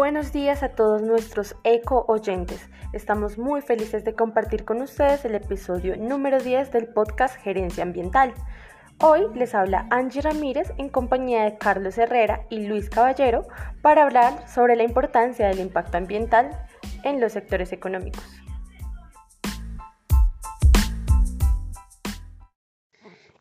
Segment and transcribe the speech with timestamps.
[0.00, 2.70] Buenos días a todos nuestros eco oyentes.
[2.94, 8.32] Estamos muy felices de compartir con ustedes el episodio número 10 del podcast Gerencia Ambiental.
[9.02, 13.46] Hoy les habla Angie Ramírez en compañía de Carlos Herrera y Luis Caballero
[13.82, 16.48] para hablar sobre la importancia del impacto ambiental
[17.04, 18.24] en los sectores económicos.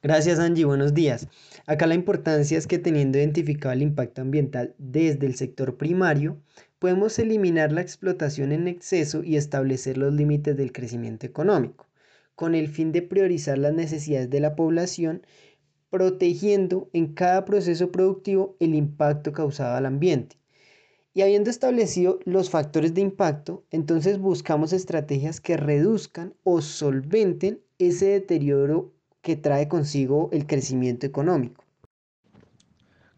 [0.00, 1.26] Gracias Angie, buenos días.
[1.66, 6.40] Acá la importancia es que teniendo identificado el impacto ambiental desde el sector primario,
[6.78, 11.88] podemos eliminar la explotación en exceso y establecer los límites del crecimiento económico,
[12.36, 15.26] con el fin de priorizar las necesidades de la población,
[15.90, 20.36] protegiendo en cada proceso productivo el impacto causado al ambiente.
[21.12, 28.06] Y habiendo establecido los factores de impacto, entonces buscamos estrategias que reduzcan o solventen ese
[28.06, 28.94] deterioro
[29.28, 31.62] que trae consigo el crecimiento económico.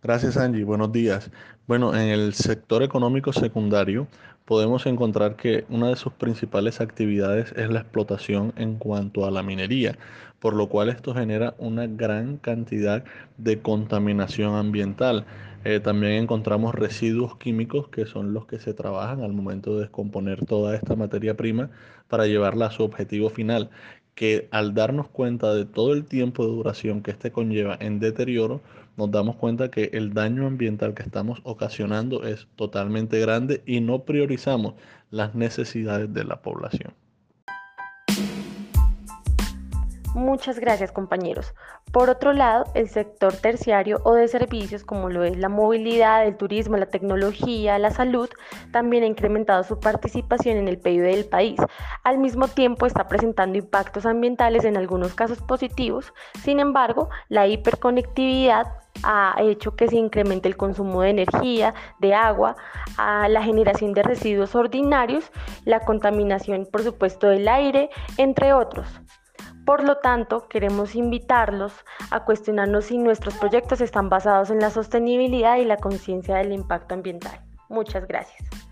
[0.02, 1.30] Gracias Angie, buenos días.
[1.68, 4.08] Bueno, en el sector económico secundario
[4.44, 9.44] podemos encontrar que una de sus principales actividades es la explotación en cuanto a la
[9.44, 9.96] minería,
[10.40, 13.04] por lo cual esto genera una gran cantidad
[13.38, 15.26] de contaminación ambiental.
[15.62, 20.44] Eh, también encontramos residuos químicos que son los que se trabajan al momento de descomponer
[20.44, 21.70] toda esta materia prima
[22.08, 23.70] para llevarla a su objetivo final,
[24.20, 28.60] que al darnos cuenta de todo el tiempo de duración que este conlleva en deterioro,
[28.98, 34.04] nos damos cuenta que el daño ambiental que estamos ocasionando es totalmente grande y no
[34.04, 34.74] priorizamos
[35.10, 36.92] las necesidades de la población.
[40.14, 41.54] Muchas gracias compañeros.
[41.92, 46.36] Por otro lado, el sector terciario o de servicios como lo es la movilidad, el
[46.36, 48.28] turismo, la tecnología, la salud,
[48.72, 51.60] también ha incrementado su participación en el PIB del país.
[52.02, 56.12] Al mismo tiempo está presentando impactos ambientales en algunos casos positivos.
[56.42, 58.66] Sin embargo, la hiperconectividad
[59.04, 62.56] ha hecho que se incremente el consumo de energía, de agua,
[62.98, 65.30] la generación de residuos ordinarios,
[65.64, 69.00] la contaminación, por supuesto, del aire, entre otros.
[69.70, 71.72] Por lo tanto, queremos invitarlos
[72.10, 76.94] a cuestionarnos si nuestros proyectos están basados en la sostenibilidad y la conciencia del impacto
[76.94, 77.40] ambiental.
[77.68, 78.69] Muchas gracias.